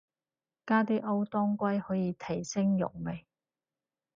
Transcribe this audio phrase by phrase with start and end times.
[0.65, 3.27] 加啲歐當歸可以提升肉味